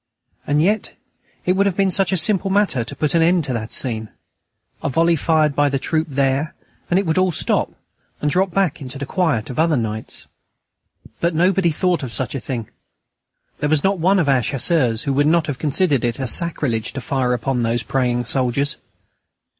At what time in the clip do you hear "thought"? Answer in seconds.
11.69-12.01